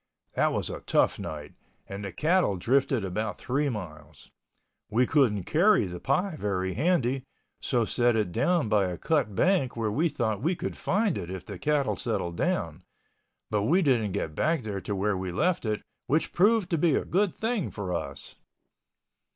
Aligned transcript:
That 0.33 0.51
was 0.51 0.71
a 0.71 0.79
tough 0.79 1.19
night 1.19 1.53
and 1.85 2.03
the 2.03 2.11
cattle 2.11 2.57
drifted 2.57 3.05
about 3.05 3.37
three 3.37 3.69
miles. 3.69 4.31
We 4.89 5.05
couldn't 5.05 5.43
carry 5.43 5.85
the 5.85 5.99
pie 5.99 6.35
very 6.39 6.73
handy, 6.73 7.23
so 7.61 7.85
set 7.85 8.15
it 8.15 8.31
down 8.31 8.67
by 8.67 8.85
a 8.87 8.97
cut 8.97 9.35
bank 9.35 9.77
where 9.77 9.91
we 9.91 10.09
thought 10.09 10.41
we 10.41 10.55
could 10.55 10.75
find 10.75 11.19
it 11.19 11.29
if 11.29 11.45
the 11.45 11.59
cattle 11.59 11.97
settled 11.97 12.35
down, 12.35 12.81
but 13.51 13.61
we 13.61 13.83
didn't 13.83 14.13
get 14.13 14.33
back 14.33 14.63
to 14.63 14.95
where 14.95 15.15
we 15.15 15.31
left 15.31 15.67
it, 15.67 15.83
which 16.07 16.33
proved 16.33 16.71
to 16.71 16.79
be 16.79 16.95
a 16.95 17.05
good 17.05 17.31
thing 17.31 17.69
for 17.69 17.93
us. 17.93 18.37